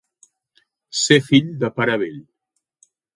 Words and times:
Ser 1.01 1.19
fill 1.27 1.51
de 1.65 1.71
pare 1.81 1.99
vell. 2.05 2.17